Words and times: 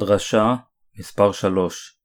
דרשה 0.00 0.54
מספר 0.98 1.32
3 1.32 2.00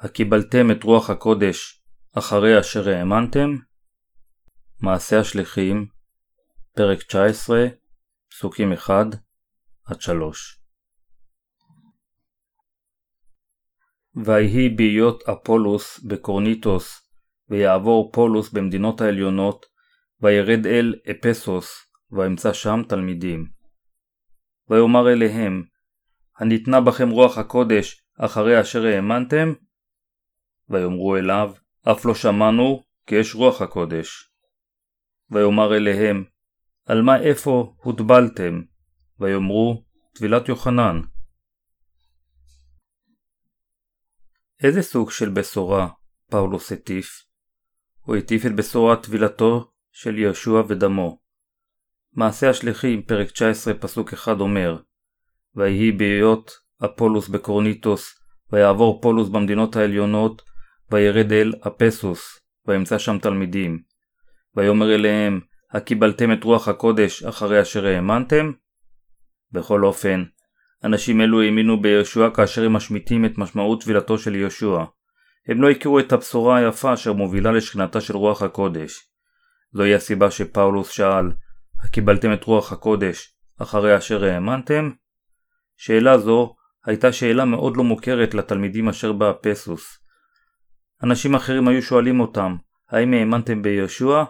הקיבלתם 0.00 0.70
את 0.70 0.82
רוח 0.82 1.10
הקודש 1.10 1.82
אחרי 2.18 2.60
אשר 2.60 2.88
האמנתם? 2.88 3.56
מעשה 4.80 5.20
השליחים, 5.20 5.86
פרק 6.76 7.02
19, 7.02 7.66
פסוקים 8.30 8.72
1-3 8.72 9.96
ויהי 14.24 14.68
בהיות 14.68 15.22
אפולוס 15.22 16.04
בקורניטוס, 16.04 17.10
ויעבור 17.48 18.12
פולוס 18.12 18.52
במדינות 18.52 19.00
העליונות, 19.00 19.66
וירד 20.20 20.66
אל 20.66 20.94
אפסוס, 21.10 21.86
וימצא 22.10 22.52
שם 22.52 22.80
תלמידים. 22.88 23.46
ויאמר 24.70 25.12
אליהם, 25.12 25.62
הניתנה 26.38 26.80
בכם 26.80 27.10
רוח 27.10 27.38
הקודש 27.38 28.02
אחרי 28.18 28.60
אשר 28.60 28.86
האמנתם? 28.86 29.52
ויאמרו 30.68 31.16
אליו, 31.16 31.52
אף 31.92 32.04
לא 32.04 32.14
שמענו 32.14 32.82
כי 33.06 33.14
יש 33.14 33.34
רוח 33.34 33.62
הקודש. 33.62 34.30
ויאמר 35.30 35.76
אליהם, 35.76 36.24
על 36.86 37.02
מה 37.02 37.20
איפה 37.20 37.74
הוטבלתם? 37.82 38.62
ויאמרו, 39.20 39.84
טבילת 40.14 40.48
יוחנן. 40.48 41.00
איזה 44.62 44.82
סוג 44.82 45.10
של 45.10 45.30
בשורה 45.30 45.88
פאולוס 46.30 46.72
הטיף? 46.72 47.22
הוא 48.00 48.16
הטיף 48.16 48.46
את 48.46 48.56
בשורת 48.56 49.02
טבילתו 49.02 49.70
של 49.92 50.18
יהושע 50.18 50.62
ודמו. 50.68 51.18
מעשה 52.12 52.50
השליחים, 52.50 53.02
פרק 53.02 53.30
19, 53.30 53.74
פסוק 53.74 54.12
1 54.12 54.40
אומר, 54.40 54.76
ויהי 55.56 55.92
בהיות 55.92 56.52
אפולוס 56.84 57.28
בקורניטוס, 57.28 58.20
ויעבור 58.52 59.00
פולוס 59.02 59.28
במדינות 59.28 59.76
העליונות, 59.76 60.42
וירד 60.90 61.32
אל 61.32 61.52
אפסוס, 61.66 62.40
וימצא 62.66 62.98
שם 62.98 63.18
תלמידים. 63.18 63.78
ויאמר 64.56 64.94
אליהם, 64.94 65.40
הקיבלתם 65.72 66.32
את 66.32 66.44
רוח 66.44 66.68
הקודש 66.68 67.22
אחרי 67.22 67.62
אשר 67.62 67.86
האמנתם? 67.86 68.52
בכל 69.52 69.84
אופן, 69.84 70.24
אנשים 70.84 71.20
אלו 71.20 71.42
האמינו 71.42 71.80
ביהושע 71.80 72.30
כאשר 72.30 72.64
הם 72.64 72.72
משמיטים 72.72 73.24
את 73.24 73.38
משמעות 73.38 73.82
טבילתו 73.82 74.18
של 74.18 74.34
יהושע. 74.34 74.84
הם 75.48 75.62
לא 75.62 75.70
הכירו 75.70 75.98
את 75.98 76.12
הבשורה 76.12 76.56
היפה 76.56 76.94
אשר 76.94 77.12
מובילה 77.12 77.52
לשכינתה 77.52 78.00
של 78.00 78.16
רוח 78.16 78.42
הקודש. 78.42 79.10
זוהי 79.72 79.94
הסיבה 79.94 80.30
שפאולוס 80.30 80.90
שאל, 80.90 81.32
הקיבלתם 81.84 82.32
את 82.32 82.44
רוח 82.44 82.72
הקודש 82.72 83.34
אחרי 83.58 83.96
אשר 83.96 84.24
האמנתם? 84.24 84.90
שאלה 85.76 86.18
זו 86.18 86.54
הייתה 86.86 87.12
שאלה 87.12 87.44
מאוד 87.44 87.76
לא 87.76 87.84
מוכרת 87.84 88.34
לתלמידים 88.34 88.88
אשר 88.88 89.12
באפסוס. 89.12 89.98
אנשים 91.02 91.34
אחרים 91.34 91.68
היו 91.68 91.82
שואלים 91.82 92.20
אותם, 92.20 92.56
האם 92.90 93.12
האמנתם 93.12 93.62
ביהושע? 93.62 94.24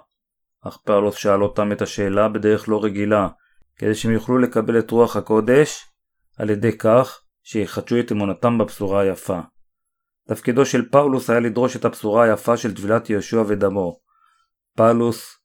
אך 0.69 0.78
פאולוס 0.84 1.17
שאל 1.17 1.42
אותם 1.42 1.72
את 1.72 1.83
השאלה 1.83 2.28
בדרך 2.28 2.69
לא 2.69 2.84
רגילה, 2.84 3.28
כדי 3.77 3.94
שהם 3.94 4.12
יוכלו 4.12 4.39
לקבל 4.39 4.78
את 4.78 4.91
רוח 4.91 5.17
הקודש, 5.17 5.84
על 6.39 6.50
ידי 6.50 6.78
כך 6.78 7.20
שיחדשו 7.42 8.00
את 8.00 8.12
אמונתם 8.12 8.58
בבשורה 8.58 9.00
היפה. 9.00 9.41
תפקידו 10.28 10.67
של 10.67 10.89
פאולוס 10.91 11.30
היה 11.30 11.41
לדרוש 11.41 11.77
את 11.77 11.84
הבשורה 11.84 12.24
היפה 12.24 12.56
של 12.56 12.74
טבילת 12.74 13.11
יהושע 13.11 13.42
ודמו. 13.47 14.00
פאולוס, 14.77 15.39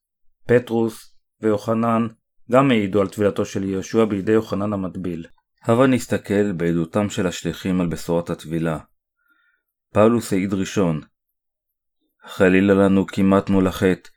פטרוס 0.46 1.16
ויוחנן 1.40 2.06
גם 2.50 2.70
העידו 2.70 3.00
על 3.00 3.08
טבילתו 3.08 3.44
של 3.44 3.64
יהושע 3.64 4.04
בידי 4.04 4.32
יוחנן 4.32 4.72
המטביל. 4.72 5.26
הבה 5.64 5.86
נסתכל 5.86 6.52
בעדותם 6.52 7.10
של 7.10 7.26
השליחים 7.26 7.80
על 7.80 7.86
בשורת 7.86 8.30
הטבילה. 8.30 8.78
פאולוס 9.94 10.32
העיד 10.32 10.54
ראשון 10.54 11.00
חלילה 12.24 12.74
לנו 12.74 13.06
כי 13.06 13.22
מתנו 13.22 13.60
לחטא, 13.60 14.10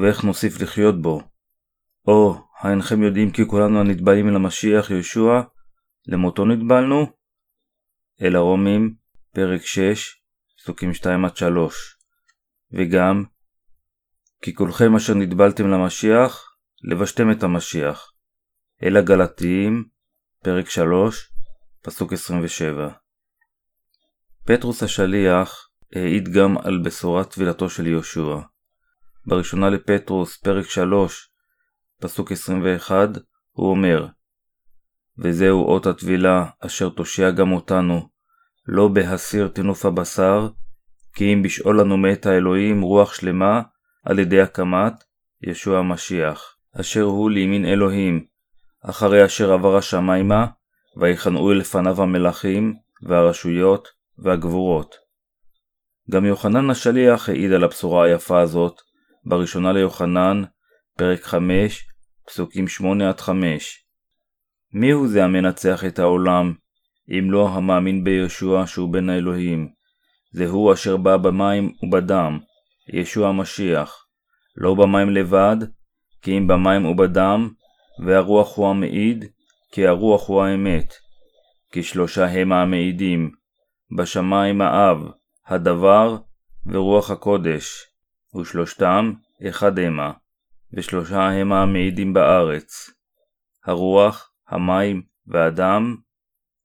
ואיך 0.00 0.24
נוסיף 0.24 0.60
לחיות 0.60 1.02
בו? 1.02 1.22
או, 2.06 2.44
האינכם 2.60 3.02
יודעים 3.02 3.30
כי 3.30 3.46
כולנו 3.46 3.80
הנתבעים 3.80 4.28
אל 4.28 4.36
המשיח 4.36 4.90
יהושע, 4.90 5.40
למותו 6.06 6.44
נתבלנו? 6.44 7.06
אל 8.22 8.36
הרומים, 8.36 8.94
פרק 9.34 9.62
6, 9.62 10.22
פסוקים 10.58 10.90
2-3 10.90 11.04
וגם, 12.72 13.24
כי 14.42 14.54
כולכם 14.54 14.96
אשר 14.96 15.14
נתבלתם 15.14 15.68
למשיח, 15.70 16.56
לבשתם 16.82 17.30
את 17.30 17.42
המשיח. 17.42 18.12
אל 18.82 18.96
הגלתיים, 18.96 19.84
פרק 20.44 20.70
3, 20.70 21.32
פסוק 21.82 22.12
27. 22.12 22.88
פטרוס 24.44 24.82
השליח 24.82 25.68
העיד 25.94 26.28
גם 26.28 26.58
על 26.58 26.78
בשורת 26.84 27.30
טבילתו 27.30 27.70
של 27.70 27.86
יהושע. 27.86 28.36
בראשונה 29.26 29.70
לפטרוס, 29.70 30.36
פרק 30.36 30.70
3, 30.70 31.30
פסוק 32.00 32.32
21, 32.32 33.08
הוא 33.50 33.70
אומר 33.70 34.06
וזהו 35.18 35.64
אות 35.64 35.86
הטבילה 35.86 36.44
אשר 36.60 36.88
תושיע 36.88 37.30
גם 37.30 37.52
אותנו, 37.52 38.08
לא 38.66 38.88
בהסיר 38.88 39.48
טינוף 39.48 39.84
הבשר, 39.84 40.48
כי 41.14 41.34
אם 41.34 41.42
בשאול 41.42 41.80
לנו 41.80 41.96
מאת 41.96 42.26
האלוהים 42.26 42.82
רוח 42.82 43.14
שלמה 43.14 43.62
על 44.04 44.18
ידי 44.18 44.40
הקמת 44.40 45.04
ישוע 45.42 45.78
המשיח, 45.78 46.56
אשר 46.80 47.02
הוא 47.02 47.30
לימין 47.30 47.64
אלוהים, 47.64 48.31
אחרי 48.84 49.24
אשר 49.24 49.52
עבר 49.52 49.76
השמיימה, 49.76 50.46
ויכנעו 50.96 51.52
לפניו 51.52 52.02
המלכים, 52.02 52.74
והרשויות, 53.02 53.88
והגבורות. 54.18 54.94
גם 56.10 56.24
יוחנן 56.24 56.70
השליח 56.70 57.28
העיד 57.28 57.52
על 57.52 57.64
הבשורה 57.64 58.04
היפה 58.04 58.40
הזאת, 58.40 58.80
בראשונה 59.24 59.72
ליוחנן, 59.72 60.42
פרק 60.98 61.22
5, 61.22 61.88
פסוקים 62.26 62.64
8-5. 63.20 63.28
הוא 64.92 65.08
זה 65.08 65.24
המנצח 65.24 65.84
את 65.84 65.98
העולם, 65.98 66.52
אם 67.10 67.30
לא 67.30 67.48
המאמין 67.48 68.04
בישוע 68.04 68.66
שהוא 68.66 68.92
בן 68.92 69.10
האלוהים? 69.10 69.68
זהו 70.32 70.72
אשר 70.72 70.96
בא 70.96 71.16
במים 71.16 71.72
ובדם, 71.82 72.38
ישוע 72.92 73.28
המשיח, 73.28 74.06
לא 74.56 74.74
במים 74.74 75.10
לבד, 75.10 75.56
כי 76.22 76.38
אם 76.38 76.46
במים 76.46 76.86
ובדם, 76.86 77.48
והרוח 78.06 78.56
הוא 78.56 78.68
המעיד, 78.68 79.24
כי 79.72 79.86
הרוח 79.86 80.28
הוא 80.28 80.42
האמת. 80.42 80.94
כי 81.72 81.82
שלושה 81.82 82.26
הם 82.26 82.52
המעידים, 82.52 83.30
בשמיים 83.96 84.60
האב, 84.60 84.98
הדבר 85.46 86.16
ורוח 86.66 87.10
הקודש, 87.10 87.86
ושלושתם 88.40 89.12
אחד 89.48 89.78
המה, 89.78 90.12
ושלושה 90.72 91.28
הם 91.28 91.52
המעידים 91.52 92.12
בארץ, 92.12 92.90
הרוח, 93.64 94.32
המים 94.48 95.02
והדם, 95.26 95.96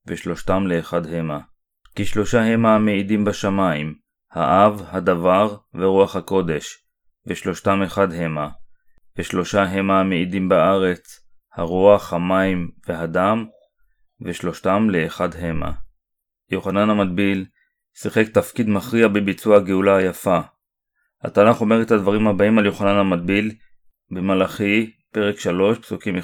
ושלושתם 0.06 0.66
לאחד 0.66 1.06
המה. 1.06 1.40
כי 1.94 2.04
שלושה 2.04 2.42
המה 2.42 2.74
המעידים 2.74 3.24
בשמיים, 3.24 3.94
האב, 4.32 4.82
הדבר 4.88 5.56
ורוח 5.74 6.16
הקודש, 6.16 6.84
ושלושתם 7.26 7.82
אחד 7.82 8.12
המה, 8.12 8.48
ושלושה 9.18 9.62
המה 9.62 10.00
המעידים 10.00 10.48
בארץ, 10.48 11.20
הרוח, 11.54 12.12
המים 12.12 12.70
והדם, 12.86 13.46
ושלושתם 14.20 14.90
לאחד 14.90 15.28
המה. 15.34 15.72
יוחנן 16.50 16.90
המטביל 16.90 17.46
שיחק 17.94 18.28
תפקיד 18.28 18.68
מכריע 18.68 19.08
בביצוע 19.08 19.56
הגאולה 19.56 19.96
היפה. 19.96 20.40
התנ"ך 21.22 21.60
אומר 21.60 21.82
את 21.82 21.90
הדברים 21.90 22.26
הבאים 22.26 22.58
על 22.58 22.66
יוחנן 22.66 22.96
המטביל 22.96 23.52
במלאכי, 24.10 24.90
פרק 25.12 25.38
3, 25.38 25.78
פסוקים 25.78 26.16
1-3, 26.16 26.20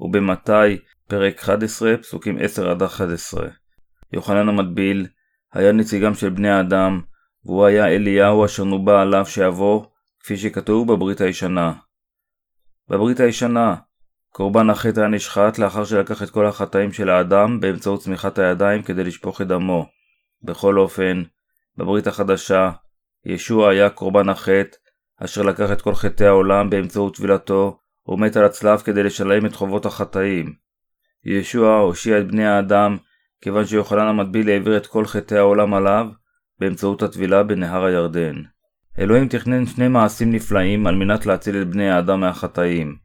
ובמתי, 0.00 0.78
פרק 1.08 1.38
11, 1.38 1.96
פסוקים 1.96 2.38
10-11. 2.38 2.40
יוחנן 4.12 4.48
המטביל 4.48 5.06
היה 5.52 5.72
נציגם 5.72 6.14
של 6.14 6.30
בני 6.30 6.50
האדם, 6.50 7.00
והוא 7.44 7.66
היה 7.66 7.88
אליהו 7.88 8.44
אשר 8.44 8.64
נובע 8.64 9.02
עליו 9.02 9.26
שיבוא, 9.26 9.84
כפי 10.24 10.36
שכתוב 10.36 10.92
בברית 10.92 11.20
הישנה. 11.20 11.72
בברית 12.88 13.20
הישנה, 13.20 13.74
קורבן 14.30 14.70
החטא 14.70 15.00
היה 15.00 15.08
נשחט 15.08 15.58
לאחר 15.58 15.84
שלקח 15.84 16.22
את 16.22 16.30
כל 16.30 16.46
החטאים 16.46 16.92
של 16.92 17.10
האדם 17.10 17.60
באמצעות 17.60 18.00
צמיחת 18.00 18.38
הידיים 18.38 18.82
כדי 18.82 19.04
לשפוך 19.04 19.40
את 19.40 19.46
דמו. 19.46 19.86
בכל 20.42 20.78
אופן, 20.78 21.22
בברית 21.76 22.06
החדשה, 22.06 22.70
ישוע 23.26 23.70
היה 23.70 23.90
קורבן 23.90 24.28
החטא, 24.28 24.76
אשר 25.24 25.42
לקח 25.42 25.72
את 25.72 25.82
כל 25.82 25.94
חטאי 25.94 26.26
העולם 26.26 26.70
באמצעות 26.70 27.16
טבילתו, 27.16 27.78
ומת 28.08 28.36
על 28.36 28.44
הצלב 28.44 28.80
כדי 28.80 29.02
לשלם 29.02 29.46
את 29.46 29.54
חובות 29.54 29.86
החטאים. 29.86 30.54
ישוע 31.24 31.76
הושיע 31.76 32.18
את 32.18 32.26
בני 32.26 32.46
האדם, 32.46 32.96
כיוון 33.40 33.66
שיוחנן 33.66 34.06
המטביל 34.06 34.48
העביר 34.48 34.76
את 34.76 34.86
כל 34.86 35.06
חטאי 35.06 35.38
העולם 35.38 35.74
עליו, 35.74 36.06
באמצעות 36.58 37.02
הטבילה 37.02 37.42
בנהר 37.42 37.84
הירדן. 37.84 38.53
אלוהים 38.98 39.28
תכנן 39.28 39.66
שני 39.66 39.88
מעשים 39.88 40.32
נפלאים 40.32 40.86
על 40.86 40.94
מנת 40.94 41.26
להציל 41.26 41.62
את 41.62 41.68
בני 41.68 41.90
האדם 41.90 42.20
מהחטאים, 42.20 42.96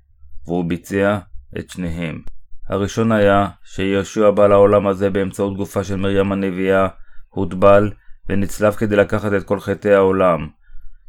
והוא 0.45 0.65
ביצע 0.65 1.17
את 1.59 1.69
שניהם. 1.69 2.21
הראשון 2.69 3.11
היה 3.11 3.47
שיהושע 3.63 4.29
בא 4.31 4.47
לעולם 4.47 4.87
הזה 4.87 5.09
באמצעות 5.09 5.57
גופה 5.57 5.83
של 5.83 5.95
מרים 5.95 6.31
הנביאה, 6.31 6.87
הוטבל 7.29 7.91
ונצלב 8.29 8.73
כדי 8.73 8.95
לקחת 8.95 9.33
את 9.33 9.43
כל 9.43 9.59
חטאי 9.59 9.93
העולם. 9.93 10.47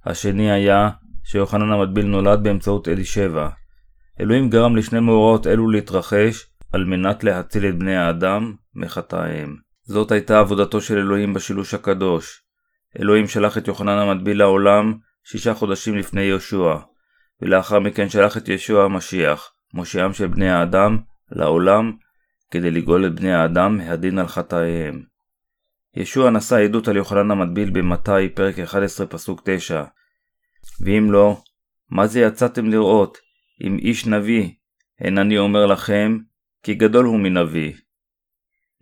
השני 0.06 0.50
היה 0.50 0.90
שיוחנן 1.24 1.72
המטביל 1.72 2.06
נולד 2.06 2.42
באמצעות 2.42 2.88
אלישבע. 2.88 3.48
אלוהים 4.20 4.50
גרם 4.50 4.76
לשני 4.76 5.00
מאורעות 5.00 5.46
אלו 5.46 5.70
להתרחש 5.70 6.46
על 6.72 6.84
מנת 6.84 7.24
להציל 7.24 7.66
את 7.66 7.78
בני 7.78 7.96
האדם 7.96 8.54
מחטאיהם. 8.74 9.56
זאת 9.82 10.12
הייתה 10.12 10.38
עבודתו 10.38 10.80
של 10.80 10.98
אלוהים 10.98 11.34
בשילוש 11.34 11.74
הקדוש. 11.74 12.42
אלוהים 12.98 13.28
שלח 13.28 13.58
את 13.58 13.68
יוחנן 13.68 13.98
המטביל 13.98 14.38
לעולם 14.38 14.94
שישה 15.24 15.54
חודשים 15.54 15.96
לפני 15.96 16.22
יהושע, 16.22 16.74
ולאחר 17.42 17.78
מכן 17.78 18.08
שלח 18.08 18.36
את 18.36 18.48
ישוע 18.48 18.84
המשיח, 18.84 19.52
מושיעם 19.74 20.12
של 20.12 20.26
בני 20.26 20.50
האדם, 20.50 20.98
לעולם, 21.30 21.92
כדי 22.50 22.70
לגאול 22.70 23.06
את 23.06 23.14
בני 23.14 23.32
האדם 23.32 23.78
מהדין 23.78 24.18
על 24.18 24.26
חטאיהם. 24.26 25.02
ישוע 25.96 26.30
נשא 26.30 26.56
עדות 26.56 26.88
על 26.88 26.96
יוחנן 26.96 27.30
המטביל 27.30 27.70
במתי, 27.70 28.28
פרק 28.34 28.58
11, 28.58 29.06
פסוק 29.06 29.42
9. 29.44 29.84
ואם 30.84 31.12
לא, 31.12 31.42
מה 31.90 32.06
זה 32.06 32.20
יצאתם 32.20 32.70
לראות, 32.70 33.18
אם 33.64 33.78
איש 33.78 34.06
נביא, 34.06 34.50
הן 35.00 35.18
אני 35.18 35.38
אומר 35.38 35.66
לכם, 35.66 36.18
כי 36.62 36.74
גדול 36.74 37.04
הוא 37.04 37.20
מנביא. 37.20 37.72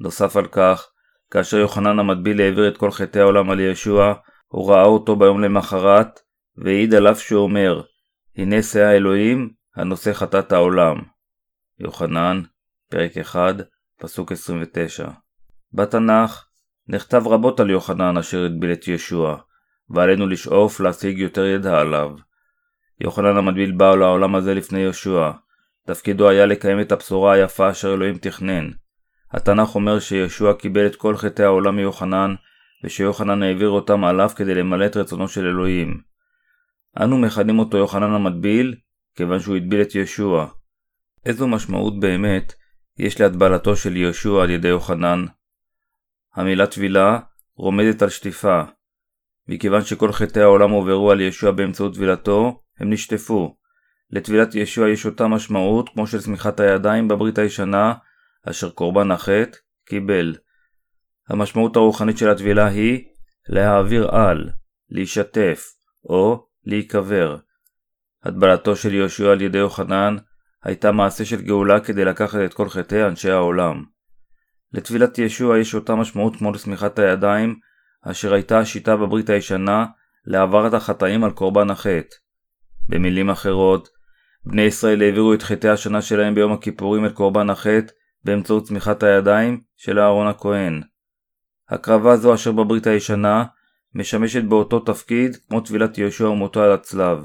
נוסף 0.01 0.37
על 0.37 0.47
כך, 0.47 0.89
כאשר 1.31 1.57
יוחנן 1.57 1.99
המטביל 1.99 2.41
העביר 2.41 2.69
את 2.69 2.77
כל 2.77 2.91
חטאי 2.91 3.21
העולם 3.21 3.51
על 3.51 3.61
ישוע, 3.61 4.15
הוא 4.49 4.71
ראה 4.71 4.85
אותו 4.85 5.17
ביום 5.17 5.41
למחרת, 5.41 6.21
והעיד 6.57 6.95
עליו 6.95 7.17
שאומר, 7.17 7.83
הנה 8.37 8.63
שא 8.63 8.79
האלוהים, 8.79 9.51
הנושא 9.77 10.13
חטאת 10.13 10.53
העולם. 10.53 10.97
יוחנן, 11.79 12.43
פרק 12.91 13.19
1, 13.19 13.55
פסוק 14.01 14.33
29. 14.33 15.09
בתנ"ך 15.73 16.45
נכתב 16.89 17.23
רבות 17.27 17.61
על 17.61 17.71
יוחנן 17.71 18.17
אשר 18.17 18.45
הטביל 18.45 18.73
את 18.73 18.89
ישוע, 18.89 19.37
ועלינו 19.91 20.27
לשאוף 20.27 20.81
להשיג 20.81 21.19
יותר 21.19 21.45
ידע 21.47 21.81
עליו. 21.81 22.11
יוחנן 23.01 23.37
המטביל 23.37 23.73
בא 23.73 23.95
לעולם 23.95 24.35
הזה 24.35 24.55
לפני 24.55 24.81
ישוע. 24.81 25.33
תפקידו 25.87 26.29
היה 26.29 26.47
לקיים 26.47 26.81
את 26.81 26.93
הבשורה 26.93 27.33
היפה 27.33 27.71
אשר 27.71 27.95
אלוהים 27.95 28.19
תכנן. 28.19 28.71
התנ"ך 29.31 29.75
אומר 29.75 30.01
שישוע 30.01 30.55
קיבל 30.55 30.87
את 30.87 30.97
כל 30.97 31.17
חטאי 31.17 31.45
העולם 31.45 31.77
מיוחנן, 31.77 32.35
ושיוחנן 32.85 33.43
העביר 33.43 33.69
אותם 33.69 34.05
עליו 34.05 34.31
כדי 34.37 34.55
למלא 34.55 34.87
את 34.87 34.97
רצונו 34.97 35.29
של 35.29 35.47
אלוהים. 35.47 36.01
אנו 37.03 37.19
מכנים 37.19 37.59
אותו 37.59 37.77
יוחנן 37.77 38.13
המטביל, 38.13 38.75
כיוון 39.15 39.41
שהוא 39.41 39.57
הטביל 39.57 39.83
את 39.83 39.95
ישוע. 39.95 40.47
איזו 41.27 41.49
משמעות 41.49 42.01
באמת 42.01 42.53
יש 42.99 43.21
להטבלתו 43.21 43.77
של 43.77 43.97
יהושע 43.97 44.43
על 44.43 44.51
ידי 44.51 44.69
יוחנן? 44.69 45.25
המילה 46.35 46.67
טבילה 46.67 47.19
רומזת 47.57 48.03
על 48.03 48.09
שטיפה. 48.09 48.63
מכיוון 49.49 49.85
שכל 49.85 50.13
חטאי 50.13 50.43
העולם 50.43 50.71
עוברו 50.71 51.11
על 51.11 51.21
ישוע 51.21 51.51
באמצעות 51.51 51.95
טבילתו, 51.95 52.63
הם 52.79 52.91
נשטפו. 52.91 53.57
לטבילת 54.11 54.55
ישוע 54.55 54.89
יש 54.89 55.07
אותה 55.07 55.29
משמעות 55.29 55.89
כמו 55.89 56.07
של 56.07 56.21
צמיחת 56.21 56.61
הידיים 56.61 57.09
בברית 57.09 57.39
הישנה, 57.39 57.95
אשר 58.51 58.71
קורבן 58.71 59.11
החטא 59.11 59.59
קיבל. 59.85 60.37
המשמעות 61.29 61.77
הרוחנית 61.77 62.19
של 62.19 62.29
הטבילה 62.29 62.67
היא 62.67 63.05
להעביר 63.49 64.09
על, 64.11 64.51
להישטף, 64.91 65.65
או 66.05 66.47
להיקבר. 66.65 67.37
הטבלתו 68.23 68.77
של 68.77 68.95
יהושע 68.95 69.33
על 69.33 69.43
ידי 69.43 69.59
יוחנן 69.59 70.17
הייתה 70.65 70.93
מעשה 70.93 71.25
של 71.25 71.43
גאולה 71.43 71.81
כדי 71.81 72.05
לקחת 72.05 72.39
את 72.45 72.55
כל 72.55 72.69
חטאי 72.69 73.05
אנשי 73.05 73.31
העולם. 73.31 73.85
לטבילת 74.73 75.19
ישוע 75.19 75.59
יש 75.59 75.75
אותה 75.75 75.95
משמעות 75.95 76.37
כמו 76.37 76.53
לשמיכת 76.53 76.99
הידיים, 76.99 77.59
אשר 78.03 78.35
הייתה 78.35 78.59
השיטה 78.59 78.97
בברית 78.97 79.31
הישנה 79.31 79.87
להעברת 80.27 80.75
החטאים 80.75 81.25
על 81.25 81.31
קורבן 81.31 81.71
החטא. 81.71 82.17
במילים 82.89 83.31
אחרות, 83.31 83.89
בני 84.45 84.63
ישראל 84.63 85.03
העבירו 85.03 85.35
את 85.35 85.43
חטאי 85.43 85.71
השנה 85.71 86.03
שלהם 86.03 86.35
ביום 86.35 86.53
הכיפורים 86.53 87.07
את 87.07 87.13
קורבן 87.13 87.51
החטא 87.51 87.93
באמצעות 88.29 88.65
צמיחת 88.65 89.03
הידיים 89.03 89.61
של 89.77 89.99
אהרון 89.99 90.27
הכהן. 90.27 90.83
הקרבה 91.69 92.17
זו 92.17 92.35
אשר 92.35 92.53
בברית 92.53 92.87
הישנה 92.87 93.45
משמשת 93.95 94.45
באותו 94.45 94.81
תפקיד 94.81 95.37
כמו 95.49 95.61
טבילת 95.61 95.99
יהושע 95.99 96.29
ומותו 96.29 96.63
על 96.63 96.73
הצלב. 96.73 97.25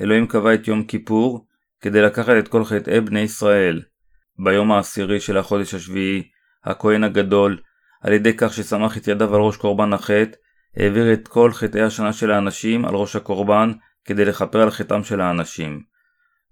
אלוהים 0.00 0.26
קבע 0.26 0.54
את 0.54 0.68
יום 0.68 0.84
כיפור 0.84 1.46
כדי 1.80 2.02
לקחת 2.02 2.32
את 2.38 2.48
כל 2.48 2.64
חטאי 2.64 3.00
בני 3.00 3.20
ישראל. 3.20 3.82
ביום 4.44 4.72
העשירי 4.72 5.20
של 5.20 5.36
החודש 5.36 5.74
השביעי, 5.74 6.22
הכהן 6.64 7.04
הגדול, 7.04 7.58
על 8.02 8.12
ידי 8.12 8.36
כך 8.36 8.54
שסמך 8.54 8.96
את 8.96 9.08
ידיו 9.08 9.34
על 9.34 9.40
ראש 9.40 9.56
קורבן 9.56 9.92
החטא, 9.92 10.36
העביר 10.76 11.12
את 11.12 11.28
כל 11.28 11.52
חטאי 11.52 11.82
השנה 11.82 12.12
של 12.12 12.30
האנשים 12.30 12.84
על 12.84 12.94
ראש 12.94 13.16
הקורבן 13.16 13.72
כדי 14.04 14.24
לכפר 14.24 14.60
על 14.60 14.70
חטאם 14.70 15.04
של 15.04 15.20
האנשים. 15.20 15.82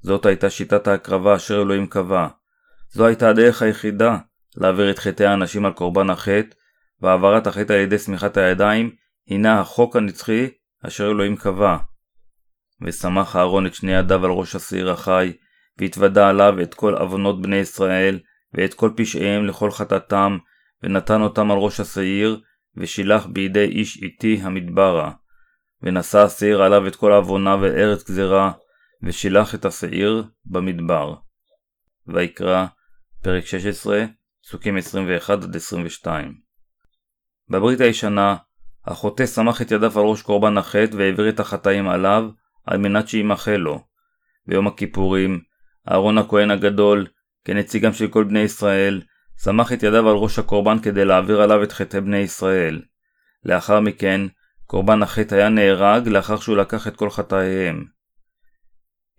זאת 0.03 0.27
הייתה 0.27 0.51
שיטת 0.51 0.89
ההקרבה 0.89 1.37
אשר 1.37 1.63
אלוהים 1.63 1.87
קבע. 1.87 2.29
זו 2.93 3.07
הייתה 3.07 3.29
הדרך 3.29 3.63
היחידה 3.63 4.19
להעביר 4.57 4.91
את 4.91 4.99
חטאי 4.99 5.27
האנשים 5.27 5.65
על 5.65 5.73
קורבן 5.73 6.11
החטא, 6.11 6.57
והעברת 7.01 7.47
החטא 7.47 7.73
על 7.73 7.81
ידי 7.81 7.99
סמיכת 7.99 8.37
הידיים 8.37 8.91
הינה 9.27 9.61
החוק 9.61 9.97
הנצחי 9.97 10.49
אשר 10.87 11.07
אלוהים 11.11 11.37
קבע. 11.37 11.77
ושמח 12.83 13.37
אהרון 13.37 13.67
את 13.67 13.75
שני 13.75 13.93
ידיו 13.93 14.25
על 14.25 14.31
ראש 14.31 14.55
השעיר 14.55 14.91
החי, 14.91 15.33
והתוודה 15.79 16.29
עליו 16.29 16.63
את 16.63 16.75
כל 16.75 16.95
עוונות 16.95 17.43
בני 17.43 17.57
ישראל, 17.57 18.19
ואת 18.55 18.75
כל 18.75 18.91
פשעיהם 18.97 19.47
לכל 19.47 19.71
חטאתם, 19.71 20.39
ונתן 20.83 21.21
אותם 21.21 21.51
על 21.51 21.59
ראש 21.59 21.81
השעיר, 21.81 22.41
ושילח 22.77 23.27
בידי 23.27 23.65
איש 23.65 24.03
איתי 24.03 24.41
המדברה. 24.43 25.13
ונשא 25.83 26.19
השעיר 26.19 26.63
עליו 26.63 26.87
את 26.87 26.97
כל 26.97 27.13
עווניו 27.13 27.59
וארץ 27.63 28.11
גזרה, 28.11 28.53
ושילח 29.03 29.55
את 29.55 29.65
השעיר 29.65 30.25
במדבר. 30.45 31.15
ויקרא, 32.07 32.67
פרק 33.23 33.47
16, 33.47 34.05
פסוקים 34.45 34.77
21-22. 36.05 36.07
בברית 37.49 37.81
הישנה, 37.81 38.37
החוטא 38.85 39.27
סמך 39.27 39.63
את 39.63 39.71
ידיו 39.71 40.01
על 40.01 40.07
ראש 40.07 40.23
קורבן 40.23 40.59
החטא 40.59 40.97
והעביר 40.97 41.29
את 41.29 41.41
החטאים 41.41 41.89
עליו, 41.89 42.25
על 42.67 42.79
מנת 42.79 43.09
שימחה 43.09 43.57
לו. 43.57 43.85
ביום 44.47 44.67
הכיפורים, 44.67 45.41
אהרון 45.91 46.19
הכהן 46.19 46.51
הגדול, 46.51 47.07
כנציגם 47.45 47.93
של 47.93 48.09
כל 48.09 48.25
בני 48.25 48.39
ישראל, 48.39 49.03
סמך 49.39 49.73
את 49.73 49.83
ידיו 49.83 50.09
על 50.09 50.17
ראש 50.17 50.39
הקורבן 50.39 50.79
כדי 50.79 51.05
להעביר 51.05 51.43
עליו 51.43 51.63
את 51.63 51.73
חטאי 51.73 52.01
בני 52.01 52.19
ישראל. 52.19 52.83
לאחר 53.45 53.81
מכן, 53.81 54.21
קורבן 54.67 55.03
החטא 55.03 55.35
היה 55.35 55.49
נהרג 55.49 56.09
לאחר 56.09 56.37
שהוא 56.37 56.57
לקח 56.57 56.89
את 56.89 56.97
כל 56.97 57.11
חטאיהם. 57.11 57.85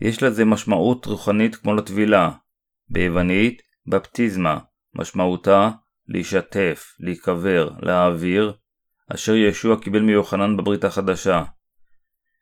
יש 0.01 0.24
לזה 0.24 0.46
משמעות 0.46 1.06
רוחנית 1.06 1.56
כמו 1.56 1.74
לטבילה. 1.74 2.32
ביוונית, 2.89 3.62
בפטיזמה, 3.88 4.60
משמעותה 4.96 5.70
להישטף, 6.08 6.96
להיקבר, 7.00 7.70
להעביר, 7.82 8.54
אשר 9.13 9.36
ישוע 9.36 9.82
קיבל 9.82 10.02
מיוחנן 10.02 10.58
בברית 10.58 10.84
החדשה. 10.84 11.44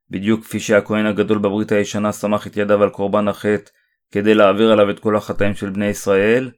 בדיוק 0.10 0.44
כפי 0.44 0.60
שהכהן 0.60 1.06
הגדול 1.06 1.38
בברית 1.38 1.72
הישנה 1.72 2.12
סמך 2.12 2.48
את 2.48 2.58
ידיו 2.58 2.84
על 2.84 2.90
קורבן 2.90 3.28
החטא 3.28 3.72
כדי 4.12 4.34
להעביר 4.34 4.72
עליו 4.72 4.90
את 4.90 5.00
כל 5.00 5.16
החטאים 5.16 5.54
של 5.54 5.70
בני 5.70 5.86
ישראל, 5.86 6.52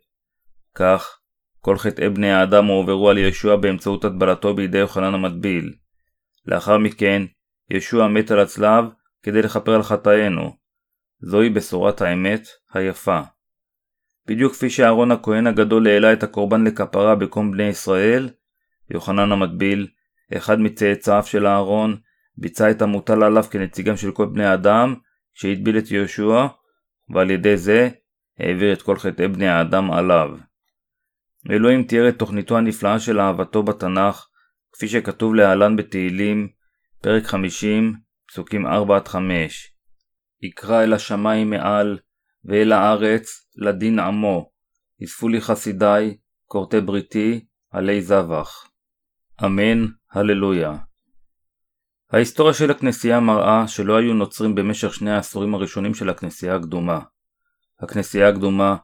כך 0.76 1.20
כל 1.60 1.78
חטאי 1.78 2.10
בני 2.10 2.32
האדם 2.32 2.66
הועברו 2.66 3.10
על 3.10 3.18
ישוע 3.18 3.56
באמצעות 3.56 4.06
הטבלתו 4.06 4.56
בידי 4.56 4.78
יוחנן 4.78 5.14
המטביל. 5.14 5.74
לאחר 6.46 6.78
מכן, 6.78 7.22
ישוע 7.70 8.08
מת 8.08 8.32
על 8.32 8.40
הצלב 8.40 8.86
כדי 9.24 9.42
לכפר 9.42 9.76
על 9.76 9.84
חטאינו. 9.84 10.58
זוהי 11.20 11.50
בשורת 11.50 12.02
האמת 12.02 12.48
היפה. 12.74 13.22
בדיוק 14.28 14.54
כפי 14.54 14.70
שאהרון 14.70 15.12
הכהן 15.12 15.48
הגדול 15.48 15.88
העלה 15.88 16.14
את 16.14 16.24
הקורבן 16.24 16.64
לכפרה 16.64 17.16
בקום 17.16 17.52
בני 17.52 17.64
ישראל, 17.64 18.30
יוחנן 18.90 19.32
המטביל, 19.32 19.88
אחד 20.38 20.60
מצאצאיו 20.60 21.24
של 21.26 21.48
אהרון, 21.48 21.98
ביצע 22.38 22.72
את 22.72 22.82
המוטל 22.82 23.24
עליו 23.24 23.44
כנציגם 23.44 23.98
של 23.98 24.12
כל 24.12 24.26
בני 24.26 24.46
האדם, 24.46 24.96
שהטביל 25.34 25.78
את 25.78 25.92
יהושע, 25.92 26.48
ועל 27.10 27.32
ידי 27.32 27.58
זה 27.58 27.90
העביר 28.40 28.74
את 28.74 28.82
כל 28.82 28.98
חטאי 28.98 29.28
בני 29.28 29.48
האדם 29.48 29.92
עליו. 29.92 30.30
אלוהים 31.52 31.84
תיאר 31.84 32.10
את 32.10 32.20
תוכניתו 32.20 32.58
הנפלאה 32.58 33.00
של 33.00 33.20
אהבתו 33.20 33.64
בתנ"ך, 33.64 34.28
כפי 34.74 34.88
שכתוב 34.88 35.36
להלן 35.36 35.76
בתהילים, 35.76 36.48
פרק 37.02 37.26
50, 37.26 37.94
פסוקים 38.28 38.68
4-5. 38.68 38.70
יקרא 40.42 40.84
אל 40.84 40.94
השמיים 40.94 41.50
מעל, 41.50 42.00
ואל 42.46 42.72
הארץ, 42.72 43.48
לדין 43.56 44.00
עמו. 44.00 44.50
אספו 45.04 45.28
לי 45.30 45.42
חסידיי, 45.42 46.18
כורתי 46.46 46.82
בריתי, 46.82 47.46
עלי 47.72 48.02
זבח. 48.02 48.68
אמן, 49.46 49.86
הללויה. 50.12 50.74
ההיסטוריה 52.12 52.54
של 52.54 52.72
הכנסייה 52.72 53.20
מראה 53.20 53.68
שלא 53.68 53.98
היו 53.98 54.14
נוצרים 54.14 54.56
במשך 54.56 54.94
שני 54.94 55.12
העשורים 55.12 55.56
הראשונים 55.56 55.94
של 55.94 56.10
הכנסייה 56.10 56.56
הקדומה. 56.56 57.00
הכנסייה 57.80 58.30
הקדומה 58.30 58.76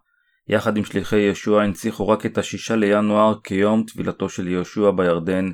יחד 0.47 0.77
עם 0.77 0.85
שליחי 0.85 1.19
יהושע 1.19 1.61
הנציחו 1.61 2.07
רק 2.07 2.25
את 2.25 2.37
השישה 2.37 2.75
לינואר 2.75 3.39
כיום 3.43 3.83
טבילתו 3.83 4.29
של 4.29 4.47
יהושע 4.47 4.91
בירדן 4.91 5.51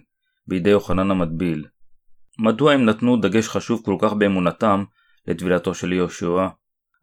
בידי 0.48 0.70
יוחנן 0.70 1.12
המטביל. 1.12 1.66
מדוע 2.40 2.74
הם 2.74 2.86
נתנו 2.86 3.18
דגש 3.18 3.48
חשוב 3.48 3.82
כל 3.86 3.96
כך 4.02 4.14
באמונתם 4.14 4.84
לטבילתו 5.28 5.74
של 5.74 5.94
יהושע? 5.94 6.48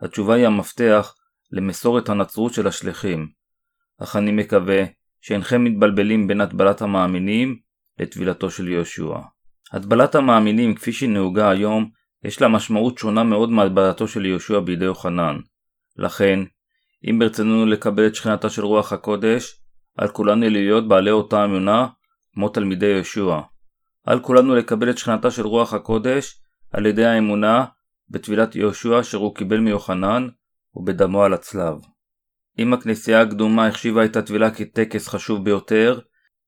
התשובה 0.02 0.34
היא 0.34 0.46
המפתח 0.46 1.14
למסורת 1.52 2.08
הנצרות 2.08 2.54
של 2.54 2.66
השליחים. 2.66 3.28
אך 3.98 4.16
אני 4.16 4.32
מקווה 4.32 4.84
שאינכם 5.20 5.64
מתבלבלים 5.64 6.26
בין 6.28 6.40
הטבלת 6.40 6.82
המאמינים 6.82 7.56
לטבילתו 7.98 8.50
של 8.50 8.68
יהושע. 8.68 9.14
הטבלת 9.72 10.14
המאמינים 10.14 10.74
כפי 10.74 10.92
שהיא 10.92 11.10
נהוגה 11.10 11.50
היום 11.50 11.90
יש 12.24 12.40
לה 12.40 12.48
משמעות 12.48 12.98
שונה 12.98 13.22
מאוד 13.22 13.50
מהטבלתו 13.50 14.08
של 14.08 14.26
יהושע 14.26 14.60
בידי 14.60 14.84
יוחנן. 14.84 15.38
לכן, 15.96 16.40
אם 17.10 17.18
ברצוננו 17.18 17.66
לקבל 17.66 18.06
את 18.06 18.14
שכינתה 18.14 18.50
של 18.50 18.64
רוח 18.64 18.92
הקודש, 18.92 19.58
על 19.98 20.08
כולנו 20.08 20.48
להיות 20.48 20.88
בעלי 20.88 21.10
אותה 21.10 21.44
אמונה 21.44 21.86
כמו 22.34 22.48
תלמידי 22.48 22.86
יהושע. 22.86 23.40
על 24.06 24.20
כולנו 24.20 24.54
לקבל 24.54 24.90
את 24.90 24.98
שכינתה 24.98 25.30
של 25.30 25.46
רוח 25.46 25.74
הקודש 25.74 26.40
על 26.72 26.86
ידי 26.86 27.04
האמונה 27.04 27.64
בטבילת 28.08 28.56
יהושע 28.56 29.00
אשר 29.00 29.18
הוא 29.18 29.34
קיבל 29.34 29.60
מיוחנן 29.60 30.28
ובדמו 30.74 31.24
על 31.24 31.34
הצלב. 31.34 31.74
אם 32.58 32.72
הכנסייה 32.72 33.20
הקדומה 33.20 33.66
החשיבה 33.66 34.04
את 34.04 34.16
הטבילה 34.16 34.50
כטקס 34.50 35.08
חשוב 35.08 35.44
ביותר, 35.44 36.00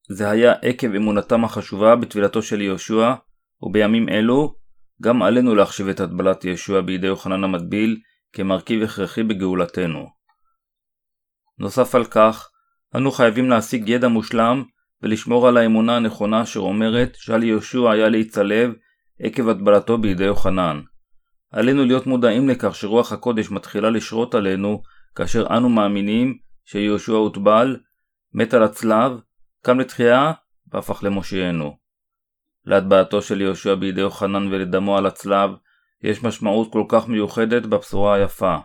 זה 0.08 0.30
היה 0.30 0.52
עקב 0.52 0.94
אמונתם 0.94 1.44
החשובה 1.44 1.96
בטבילתו 1.96 2.42
של 2.42 2.60
יהושע, 2.60 3.14
ובימים 3.62 4.08
אלו 4.08 4.54
גם 5.02 5.22
עלינו 5.22 5.54
להחשיב 5.54 5.88
את 5.88 6.00
הטבלת 6.00 6.44
יהושע 6.44 6.80
בידי 6.80 7.06
יוחנן 7.06 7.44
המטביל 7.44 8.00
כמרכיב 8.32 8.82
הכרחי 8.82 9.22
בגאולתנו. 9.22 10.06
נוסף 11.58 11.94
על 11.94 12.04
כך, 12.04 12.50
אנו 12.96 13.10
חייבים 13.10 13.50
להשיג 13.50 13.88
ידע 13.88 14.08
מושלם 14.08 14.62
ולשמור 15.02 15.48
על 15.48 15.56
האמונה 15.56 15.96
הנכונה 15.96 16.42
אשר 16.42 16.60
אומרת 16.60 17.14
שעל 17.14 17.42
יהושע 17.42 17.90
היה 17.90 18.08
להצלב 18.08 18.72
עקב 19.20 19.48
הטבלתו 19.48 19.98
בידי 19.98 20.24
יוחנן. 20.24 20.80
עלינו 21.54 21.84
להיות 21.84 22.06
מודעים 22.06 22.48
לכך 22.48 22.74
שרוח 22.74 23.12
הקודש 23.12 23.50
מתחילה 23.50 23.90
לשרות 23.90 24.34
עלינו 24.34 24.82
כאשר 25.14 25.46
אנו 25.56 25.68
מאמינים 25.68 26.38
שיהושע 26.64 27.12
הוטבל, 27.12 27.76
מת 28.32 28.54
על 28.54 28.62
הצלב, 28.62 29.12
קם 29.62 29.80
לתחייה 29.80 30.32
והפך 30.72 31.04
למושיענו. 31.04 31.76
להטבעתו 32.64 33.22
של 33.22 33.40
יהושע 33.40 33.74
בידי 33.74 34.00
יוחנן 34.00 34.52
ולדמו 34.52 34.98
על 34.98 35.06
הצלב 35.06 35.50
יש 36.02 36.22
משמעות 36.22 36.72
כל 36.72 36.84
כך 36.88 37.08
מיוחדת 37.08 37.66
בבשורה 37.66 38.14
היפה. 38.14 38.56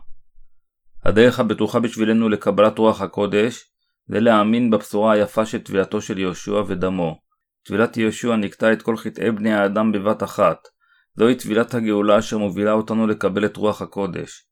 הדרך 1.04 1.40
הבטוחה 1.40 1.80
בשבילנו 1.80 2.30
לקבלת 2.30 2.78
רוח 2.78 3.02
הקודש 3.02 3.72
זה 4.08 4.20
להאמין 4.20 4.72
בבשורה 4.72 5.14
היפה 5.14 5.46
של 5.46 5.60
טבילתו 5.60 6.02
של 6.02 6.18
יהושע 6.18 6.64
ודמו. 6.68 7.20
טבילת 7.64 7.98
יהושע 7.98 8.36
נקטע 8.36 8.74
את 8.74 8.82
כל 8.82 8.98
חטאי 8.98 9.32
בני 9.32 9.54
האדם 9.54 9.92
בבת 9.92 10.24
אחת. 10.24 10.58
זוהי 11.20 11.36
טבילת 11.36 11.74
הגאולה 11.74 12.20
אשר 12.20 12.38
מובילה 12.38 12.72
אותנו 12.72 13.08
לקבל 13.08 13.46
את 13.46 13.58
רוח 13.58 13.82
הקודש. 13.82 14.46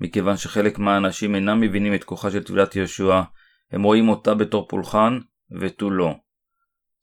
מכיוון 0.00 0.36
שחלק 0.36 0.78
מהאנשים 0.78 1.34
אינם 1.34 1.60
מבינים 1.60 1.94
את 1.94 2.04
כוחה 2.04 2.30
של 2.30 2.42
טבילת 2.42 2.76
יהושע, 2.76 3.22
הם 3.72 3.82
רואים 3.82 4.08
אותה 4.08 4.34
בתור 4.34 4.68
פולחן 4.68 5.18
ותו 5.60 5.90
לא. 5.90 6.14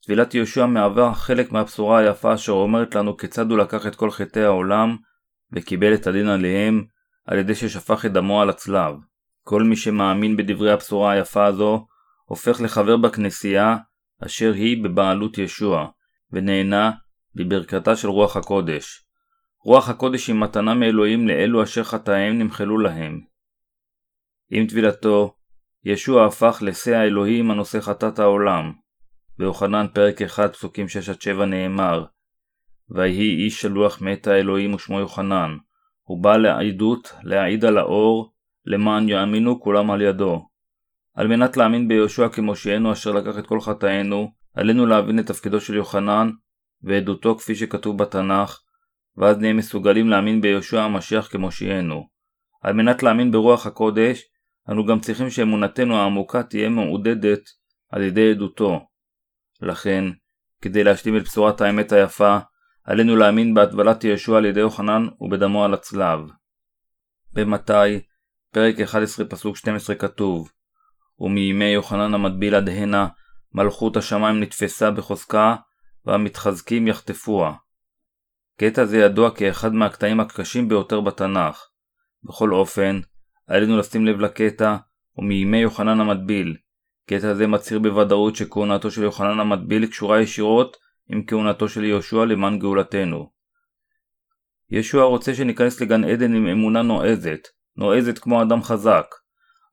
טבילת 0.04 0.34
יהושע 0.34 0.66
מהווה 0.66 1.14
חלק 1.14 1.52
מהבשורה 1.52 1.98
היפה 1.98 2.34
אשר 2.34 2.52
אומרת 2.52 2.94
לנו 2.94 3.16
כיצד 3.16 3.50
הוא 3.50 3.58
לקח 3.58 3.86
את 3.86 3.94
כל 3.94 4.10
חטאי 4.10 4.44
העולם 4.44 4.96
וקיבל 5.52 5.94
את 5.94 6.06
הדין 6.06 6.28
עליהם 6.28 6.84
על 7.26 7.38
ידי 7.38 7.54
ששפך 7.54 8.06
את 8.06 8.12
דמו 8.12 8.42
על 8.42 8.50
הצלב. 8.50 8.94
כל 9.44 9.62
מי 9.62 9.76
שמאמין 9.76 10.36
בדברי 10.36 10.72
הבשורה 10.72 11.12
היפה 11.12 11.46
הזו 11.46 11.86
הופך 12.24 12.60
לחבר 12.60 12.96
בכנסייה 12.96 13.76
אשר 14.26 14.52
היא 14.52 14.84
בבעלות 14.84 15.38
ישוע 15.38 15.86
ונהנה 16.32 16.90
בברכתה 17.34 17.96
של 17.96 18.08
רוח 18.08 18.36
הקודש. 18.36 19.04
רוח 19.64 19.88
הקודש 19.88 20.28
היא 20.28 20.36
מתנה 20.36 20.74
מאלוהים 20.74 21.28
לאלו 21.28 21.62
אשר 21.62 21.84
חטאיהם 21.84 22.38
נמחלו 22.38 22.78
להם. 22.78 23.20
עם 24.50 24.66
טבילתו, 24.66 25.34
ישוע 25.84 26.26
הפך 26.26 26.58
לשא 26.62 26.90
האלוהים 26.90 27.50
הנושא 27.50 27.80
חטאת 27.80 28.18
העולם. 28.18 28.72
ביוחנן 29.38 29.86
פרק 29.94 30.22
1 30.22 30.52
פסוקים 30.52 30.86
6-7 31.38 31.44
נאמר 31.44 32.04
ויהי 32.90 33.44
איש 33.44 33.60
שלוח 33.60 34.00
מאת 34.00 34.26
האלוהים 34.26 34.74
ושמו 34.74 35.00
יוחנן, 35.00 35.56
הוא 36.02 36.22
בא 36.22 36.36
לעדות, 36.36 37.12
להעיד 37.22 37.64
על 37.64 37.78
האור, 37.78 38.32
למען 38.66 39.08
יאמינו 39.08 39.60
כולם 39.60 39.90
על 39.90 40.02
ידו. 40.02 40.48
על 41.14 41.28
מנת 41.28 41.56
להאמין 41.56 41.88
ביהושע 41.88 42.28
כמושיענו 42.28 42.92
אשר 42.92 43.12
לקח 43.12 43.38
את 43.38 43.46
כל 43.46 43.60
חטאינו, 43.60 44.32
עלינו 44.54 44.86
להבין 44.86 45.18
את 45.18 45.26
תפקידו 45.26 45.60
של 45.60 45.74
יוחנן 45.74 46.30
ועדותו 46.84 47.36
כפי 47.38 47.54
שכתוב 47.54 47.98
בתנ"ך, 47.98 48.60
ואז 49.16 49.38
נהיה 49.38 49.52
מסוגלים 49.52 50.08
להאמין 50.08 50.40
ביהושע 50.40 50.82
המשיח 50.82 51.28
כמושיענו. 51.28 52.08
על 52.62 52.72
מנת 52.72 53.02
להאמין 53.02 53.30
ברוח 53.30 53.66
הקודש, 53.66 54.22
אנו 54.70 54.86
גם 54.86 55.00
צריכים 55.00 55.30
שאמונתנו 55.30 55.96
העמוקה 55.96 56.42
תהיה 56.42 56.68
מעודדת 56.68 57.40
על 57.90 58.02
ידי 58.02 58.30
עדותו. 58.30 58.86
לכן, 59.62 60.04
כדי 60.60 60.84
להשלים 60.84 61.16
את 61.16 61.22
בשורת 61.22 61.60
האמת 61.60 61.92
היפה, 61.92 62.38
עלינו 62.84 63.16
להאמין 63.16 63.54
בהטבלת 63.54 64.04
יהושע 64.04 64.36
על 64.36 64.44
ידי 64.44 64.60
יוחנן 64.60 65.06
ובדמו 65.20 65.64
על 65.64 65.74
הצלב. 65.74 66.20
במתי, 67.32 68.00
פרק 68.52 68.80
11 68.80 69.26
פסוק 69.26 69.56
12 69.56 69.96
כתוב 69.96 70.52
ומימי 71.18 71.64
יוחנן 71.64 72.14
המטביל 72.14 72.54
עד 72.54 72.68
הנה 72.68 73.08
מלכות 73.54 73.96
השמיים 73.96 74.40
נתפסה 74.40 74.90
בחוזקה 74.90 75.56
והמתחזקים 76.06 76.88
יחטפוה. 76.88 77.54
קטע 78.58 78.84
זה 78.84 78.98
ידוע 78.98 79.30
כאחד 79.30 79.74
מהקטעים 79.74 80.20
הקשים 80.20 80.68
ביותר 80.68 81.00
בתנ"ך. 81.00 81.66
בכל 82.24 82.52
אופן, 82.52 83.00
עלינו 83.46 83.78
לשים 83.78 84.06
לב 84.06 84.20
לקטע 84.20 84.76
ומימי 85.18 85.58
יוחנן 85.58 86.00
המטביל. 86.00 86.56
קטע 87.06 87.34
זה 87.34 87.46
מצהיר 87.46 87.78
בוודאות 87.78 88.36
שכהונתו 88.36 88.90
של 88.90 89.02
יוחנן 89.02 89.40
המטביל 89.40 89.86
קשורה 89.86 90.20
ישירות 90.20 90.76
עם 91.08 91.22
כהונתו 91.26 91.68
של 91.68 91.84
יהושע 91.84 92.24
למען 92.24 92.58
גאולתנו. 92.58 93.30
ישוע 94.70 95.04
רוצה 95.04 95.34
שניכנס 95.34 95.80
לגן 95.80 96.04
עדן 96.04 96.34
עם 96.34 96.46
אמונה 96.46 96.82
נועזת, 96.82 97.48
נועזת 97.76 98.18
כמו 98.18 98.42
אדם 98.42 98.62
חזק. 98.62 99.06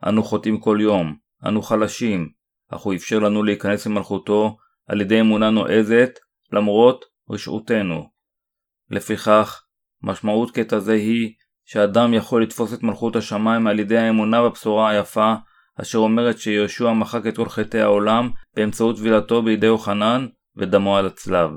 אנו 0.07 0.23
חוטאים 0.23 0.59
כל 0.59 0.77
יום, 0.81 1.15
אנו 1.45 1.61
חלשים, 1.61 2.29
אך 2.69 2.81
הוא 2.81 2.93
אפשר 2.93 3.19
לנו 3.19 3.43
להיכנס 3.43 3.87
למלכותו 3.87 4.57
על 4.89 5.01
ידי 5.01 5.19
אמונה 5.19 5.49
נועזת, 5.49 6.19
למרות 6.51 7.05
רשעותנו. 7.29 8.09
לפיכך, 8.89 9.63
משמעות 10.03 10.51
קטע 10.51 10.79
זה 10.79 10.93
היא 10.93 11.33
שאדם 11.65 12.13
יכול 12.13 12.43
לתפוס 12.43 12.73
את 12.73 12.83
מלכות 12.83 13.15
השמיים 13.15 13.67
על 13.67 13.79
ידי 13.79 13.97
האמונה 13.97 14.43
בבשורה 14.43 14.89
היפה, 14.89 15.33
אשר 15.81 15.97
אומרת 15.97 16.39
שיהושע 16.39 16.93
מחק 16.93 17.27
את 17.27 17.35
כל 17.35 17.49
חטאי 17.49 17.81
העולם 17.81 18.29
באמצעות 18.55 18.95
טבילתו 18.95 19.41
בידי 19.41 19.65
יוחנן 19.65 20.27
ודמו 20.57 20.97
על 20.97 21.05
הצלב. 21.07 21.49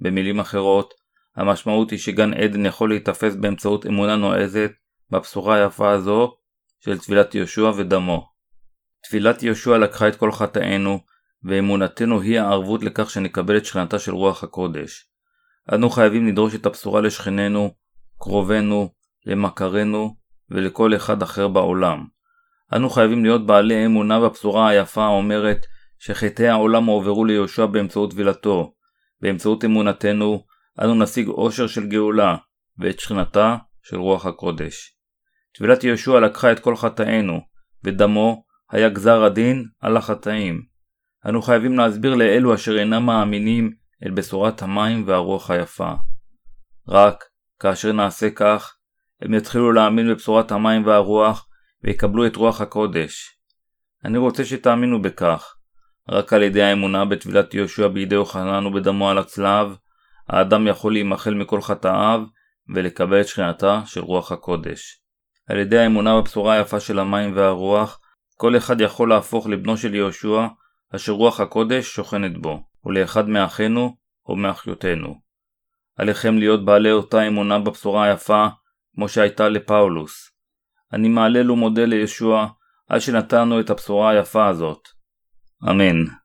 במילים 0.00 0.40
אחרות, 0.40 0.94
המשמעות 1.36 1.90
היא 1.90 1.98
שגן 1.98 2.34
עדן 2.34 2.66
יכול 2.66 2.88
להיתפס 2.88 3.34
באמצעות 3.34 3.86
אמונה 3.86 4.16
נועזת 4.16 4.70
בבשורה 5.10 5.56
היפה 5.56 5.90
הזו 5.90 6.36
של 6.80 6.98
טבילת 6.98 7.34
יהושע 7.34 7.70
ודמו. 7.76 8.28
טבילת 9.08 9.42
יהושע 9.42 9.78
לקחה 9.78 10.08
את 10.08 10.16
כל 10.16 10.32
חטאינו, 10.32 11.00
ואמונתנו 11.44 12.20
היא 12.20 12.40
הערבות 12.40 12.82
לכך 12.82 13.10
שנקבל 13.10 13.56
את 13.56 13.64
שכנתה 13.64 13.98
של 13.98 14.12
רוח 14.12 14.44
הקודש. 14.44 15.10
אנו 15.74 15.90
חייבים 15.90 16.28
לדרוש 16.28 16.54
את 16.54 16.66
הבשורה 16.66 17.00
לשכנינו, 17.00 17.74
קרובינו, 18.18 18.88
למכרינו 19.26 20.16
ולכל 20.50 20.96
אחד 20.96 21.22
אחר 21.22 21.48
בעולם. 21.48 22.06
אנו 22.74 22.90
חייבים 22.90 23.24
להיות 23.24 23.46
בעלי 23.46 23.86
אמונה 23.86 24.20
בבשורה 24.20 24.68
היפה 24.68 25.04
האומרת 25.04 25.66
שחטאי 25.98 26.48
העולם 26.48 26.84
הועברו 26.84 27.24
ליהושע 27.24 27.66
באמצעות 27.66 28.10
טבילתו. 28.10 28.74
באמצעות 29.20 29.64
אמונתנו, 29.64 30.44
אנו 30.82 30.94
נשיג 30.94 31.28
אושר 31.28 31.66
של 31.66 31.86
גאולה, 31.86 32.36
ואת 32.78 33.00
שכנתה 33.00 33.56
של 33.82 33.96
רוח 33.96 34.26
הקודש. 34.26 34.96
טבילת 35.58 35.84
יהושע 35.84 36.20
לקחה 36.20 36.52
את 36.52 36.60
כל 36.60 36.76
חטאינו, 36.76 37.40
ודמו 37.84 38.44
היה 38.70 38.88
גזר 38.88 39.24
הדין 39.24 39.64
על 39.80 39.96
החטאים. 39.96 40.62
אנו 41.26 41.42
חייבים 41.42 41.78
להסביר 41.78 42.14
לאלו 42.14 42.54
אשר 42.54 42.78
אינם 42.78 43.06
מאמינים 43.06 43.72
אל 44.06 44.10
בשורת 44.10 44.62
המים 44.62 45.04
והרוח 45.06 45.50
היפה. 45.50 45.92
רק 46.88 47.24
כאשר 47.60 47.92
נעשה 47.92 48.30
כך, 48.30 48.76
הם 49.22 49.34
יתחילו 49.34 49.72
להאמין 49.72 50.08
בבשורת 50.10 50.52
המים 50.52 50.86
והרוח 50.86 51.48
ויקבלו 51.84 52.26
את 52.26 52.36
רוח 52.36 52.60
הקודש. 52.60 53.38
אני 54.04 54.18
רוצה 54.18 54.44
שתאמינו 54.44 55.02
בכך. 55.02 55.54
רק 56.08 56.32
על 56.32 56.42
ידי 56.42 56.62
האמונה 56.62 57.04
בטבילת 57.04 57.54
יהושע 57.54 57.88
בידי 57.88 58.14
יוחנן 58.14 58.66
ובדמו 58.66 59.10
על 59.10 59.18
הצלב, 59.18 59.76
האדם 60.28 60.66
יכול 60.66 60.92
להימחל 60.92 61.34
מכל 61.34 61.62
חטאיו 61.62 62.22
ולקבל 62.74 63.20
את 63.20 63.28
שכינתה 63.28 63.82
של 63.86 64.00
רוח 64.00 64.32
הקודש. 64.32 65.00
על 65.48 65.58
ידי 65.58 65.78
האמונה 65.78 66.20
בבשורה 66.20 66.54
היפה 66.54 66.80
של 66.80 66.98
המים 66.98 67.36
והרוח, 67.36 68.00
כל 68.36 68.56
אחד 68.56 68.80
יכול 68.80 69.08
להפוך 69.08 69.46
לבנו 69.46 69.76
של 69.76 69.94
יהושע, 69.94 70.46
אשר 70.96 71.12
רוח 71.12 71.40
הקודש 71.40 71.94
שוכנת 71.94 72.38
בו, 72.38 72.62
ולאחד 72.84 73.28
מאחינו 73.28 73.96
או 74.28 74.36
מאחיותינו. 74.36 75.20
עליכם 75.96 76.38
להיות 76.38 76.64
בעלי 76.64 76.92
אותה 76.92 77.26
אמונה 77.26 77.58
בבשורה 77.58 78.04
היפה, 78.04 78.46
כמו 78.94 79.08
שהייתה 79.08 79.48
לפאולוס. 79.48 80.30
אני 80.92 81.08
מהלל 81.08 81.50
ומודה 81.50 81.84
לישוע, 81.84 82.48
עד 82.88 83.00
שנתנו 83.00 83.60
את 83.60 83.70
הבשורה 83.70 84.10
היפה 84.10 84.48
הזאת. 84.48 84.88
אמן. 85.70 86.17